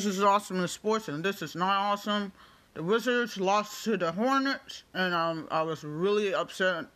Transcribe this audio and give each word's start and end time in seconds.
This 0.00 0.16
is 0.16 0.22
awesome 0.22 0.60
in 0.60 0.66
sports, 0.66 1.08
and 1.08 1.22
this 1.22 1.42
is 1.42 1.54
not 1.54 1.76
awesome. 1.76 2.32
The 2.72 2.82
Wizards 2.82 3.36
lost 3.36 3.84
to 3.84 3.98
the 3.98 4.12
Hornets, 4.12 4.84
and 4.94 5.12
um, 5.12 5.46
I 5.50 5.60
was 5.60 5.84
really 5.84 6.32
upset. 6.32 6.86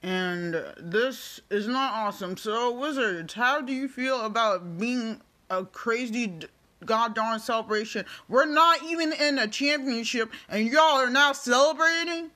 And 0.00 0.64
this 0.78 1.40
is 1.50 1.66
not 1.66 1.92
awesome. 1.92 2.36
So, 2.36 2.70
Wizards, 2.70 3.34
how 3.34 3.60
do 3.60 3.72
you 3.72 3.88
feel 3.88 4.20
about 4.20 4.78
being 4.78 5.20
a 5.50 5.64
crazy 5.64 6.38
god 6.84 7.16
darn 7.16 7.40
celebration? 7.40 8.06
We're 8.28 8.46
not 8.46 8.84
even 8.84 9.12
in 9.12 9.40
a 9.40 9.48
championship, 9.48 10.30
and 10.48 10.68
y'all 10.68 11.00
are 11.00 11.10
now 11.10 11.32
celebrating? 11.32 12.30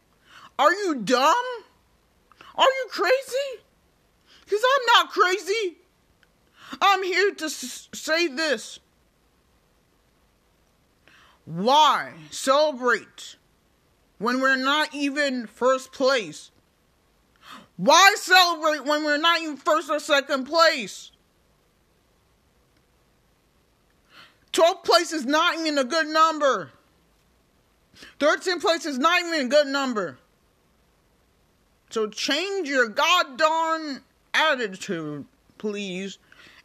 Are 0.59 0.73
you 0.73 0.97
dumb? 0.97 1.47
Are 2.57 2.65
you 2.65 2.87
crazy? 2.91 3.63
Because 4.45 4.61
I'm 4.75 4.87
not 5.05 5.13
crazy. 5.13 5.77
I'm 6.83 7.05
here 7.05 7.33
to 7.33 7.45
s- 7.45 7.89
say 7.95 8.27
this. 8.27 8.81
Why 11.51 12.13
celebrate 12.31 13.35
when 14.19 14.41
we're 14.41 14.55
not 14.55 14.95
even 14.95 15.49
first 15.49 15.91
place? 15.91 16.53
Why 17.77 18.15
celebrate 18.17 18.85
when 18.85 19.03
we're 19.03 19.17
not 19.17 19.41
even 19.41 19.57
first 19.57 19.91
or 19.91 19.99
second 19.99 20.45
place? 20.45 21.11
12th 24.53 24.85
place 24.85 25.13
is 25.13 25.27
not 25.27 25.59
even 25.59 25.77
a 25.77 25.83
good 25.83 26.07
number. 26.07 26.71
13th 28.21 28.61
place 28.61 28.87
is 28.87 28.99
not 28.99 29.21
even 29.25 29.47
a 29.47 29.49
good 29.49 29.67
number. 29.67 30.19
So 31.91 32.07
change 32.07 32.69
your 32.69 32.87
goddamn 32.87 34.05
attitude, 34.33 35.25
please, 35.59 36.19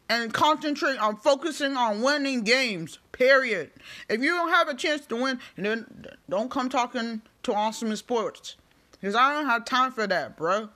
and 0.08 0.32
concentrate 0.32 0.98
on 0.98 1.16
focusing 1.16 1.76
on 1.76 2.02
winning 2.02 2.42
games. 2.42 3.00
Period. 3.16 3.70
If 4.10 4.20
you 4.20 4.28
don't 4.28 4.50
have 4.50 4.68
a 4.68 4.74
chance 4.74 5.06
to 5.06 5.16
win, 5.16 5.40
then 5.56 5.86
don't 6.28 6.50
come 6.50 6.68
talking 6.68 7.22
to 7.44 7.54
Awesome 7.54 7.96
Sports. 7.96 8.56
Because 8.92 9.14
I 9.14 9.32
don't 9.32 9.46
have 9.46 9.64
time 9.64 9.90
for 9.90 10.06
that, 10.06 10.36
bro. 10.36 10.68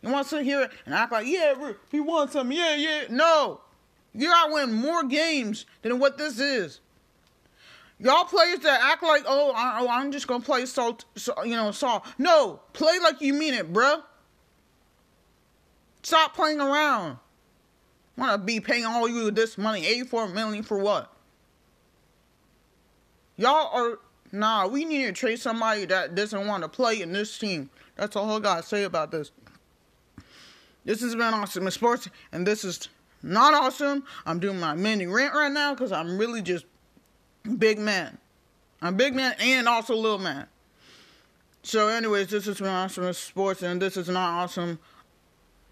You 0.00 0.08
want 0.08 0.26
to 0.26 0.36
sit 0.36 0.44
here 0.44 0.70
and 0.86 0.94
act 0.94 1.12
like, 1.12 1.26
yeah, 1.26 1.52
we 1.92 2.00
want 2.00 2.32
something, 2.32 2.56
yeah, 2.56 2.74
yeah. 2.74 3.02
No. 3.10 3.60
You 4.14 4.28
gotta 4.28 4.50
win 4.50 4.72
more 4.72 5.04
games 5.04 5.66
than 5.82 5.98
what 5.98 6.16
this 6.16 6.38
is. 6.38 6.80
Y'all 7.98 8.24
players 8.24 8.60
that 8.60 8.80
act 8.82 9.02
like, 9.02 9.24
oh, 9.26 9.52
I, 9.54 9.80
oh 9.82 9.88
I'm 9.90 10.10
just 10.10 10.26
gonna 10.26 10.42
play 10.42 10.64
so, 10.64 10.96
so, 11.16 11.44
you 11.44 11.54
know, 11.54 11.70
so. 11.70 12.02
No, 12.16 12.60
play 12.72 12.98
like 12.98 13.20
you 13.20 13.34
mean 13.34 13.52
it, 13.52 13.70
bro. 13.70 14.00
Stop 16.02 16.34
playing 16.34 16.62
around. 16.62 17.18
Wanna 18.16 18.38
be 18.38 18.58
paying 18.58 18.86
all 18.86 19.06
you 19.06 19.30
this 19.30 19.58
money, 19.58 19.86
84 19.86 20.28
million 20.28 20.62
for 20.62 20.78
what? 20.78 21.12
Y'all 23.42 23.70
are 23.72 23.98
nah. 24.30 24.68
We 24.68 24.84
need 24.84 25.06
to 25.06 25.12
trade 25.12 25.40
somebody 25.40 25.84
that 25.86 26.14
doesn't 26.14 26.46
want 26.46 26.62
to 26.62 26.68
play 26.68 27.02
in 27.02 27.12
this 27.12 27.36
team. 27.36 27.70
That's 27.96 28.14
all 28.14 28.36
I 28.36 28.38
gotta 28.38 28.62
say 28.62 28.84
about 28.84 29.10
this. 29.10 29.32
This 30.84 31.00
has 31.00 31.16
been 31.16 31.34
awesome 31.34 31.66
in 31.66 31.72
sports, 31.72 32.08
and 32.30 32.46
this 32.46 32.62
is 32.62 32.88
not 33.20 33.52
awesome. 33.52 34.04
I'm 34.26 34.38
doing 34.38 34.60
my 34.60 34.76
mini 34.76 35.06
rant 35.06 35.34
right 35.34 35.50
now 35.50 35.74
because 35.74 35.90
I'm 35.90 36.18
really 36.18 36.40
just 36.40 36.66
big 37.58 37.80
man. 37.80 38.16
I'm 38.80 38.96
big 38.96 39.12
man 39.12 39.34
and 39.40 39.66
also 39.68 39.96
little 39.96 40.18
man. 40.18 40.46
So, 41.64 41.88
anyways, 41.88 42.28
this 42.28 42.46
has 42.46 42.58
been 42.58 42.68
awesome 42.68 43.04
in 43.04 43.14
sports, 43.14 43.62
and 43.64 43.82
this 43.82 43.96
is 43.96 44.08
not 44.08 44.44
awesome. 44.44 44.78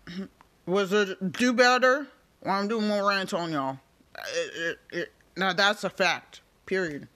Was 0.66 0.92
it 0.92 1.32
do 1.34 1.52
better? 1.52 2.08
Well, 2.42 2.52
I'm 2.52 2.66
doing 2.66 2.88
more 2.88 3.08
rants 3.08 3.32
on 3.32 3.52
y'all. 3.52 3.78
It, 4.18 4.54
it, 4.56 4.78
it, 4.90 5.12
now 5.36 5.52
that's 5.52 5.84
a 5.84 5.90
fact. 5.90 6.40
Period. 6.66 7.06